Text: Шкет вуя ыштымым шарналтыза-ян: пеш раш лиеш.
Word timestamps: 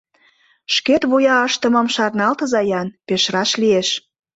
Шкет 0.75 1.03
вуя 1.09 1.35
ыштымым 1.47 1.87
шарналтыза-ян: 1.95 2.87
пеш 3.07 3.23
раш 3.33 3.51
лиеш. 3.61 3.89